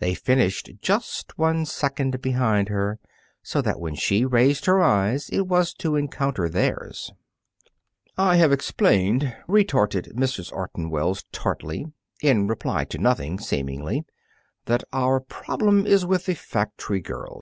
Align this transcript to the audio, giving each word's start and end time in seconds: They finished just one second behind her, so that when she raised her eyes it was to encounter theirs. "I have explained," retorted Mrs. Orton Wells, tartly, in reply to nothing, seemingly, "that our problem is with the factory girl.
They 0.00 0.14
finished 0.16 0.72
just 0.80 1.38
one 1.38 1.66
second 1.66 2.20
behind 2.20 2.68
her, 2.68 2.98
so 3.44 3.62
that 3.62 3.78
when 3.78 3.94
she 3.94 4.24
raised 4.24 4.66
her 4.66 4.82
eyes 4.82 5.28
it 5.28 5.42
was 5.42 5.72
to 5.74 5.94
encounter 5.94 6.48
theirs. 6.48 7.12
"I 8.18 8.38
have 8.38 8.50
explained," 8.50 9.32
retorted 9.46 10.14
Mrs. 10.16 10.52
Orton 10.52 10.90
Wells, 10.90 11.22
tartly, 11.30 11.86
in 12.20 12.48
reply 12.48 12.86
to 12.86 12.98
nothing, 12.98 13.38
seemingly, 13.38 14.04
"that 14.64 14.82
our 14.92 15.20
problem 15.20 15.86
is 15.86 16.04
with 16.04 16.26
the 16.26 16.34
factory 16.34 17.00
girl. 17.00 17.30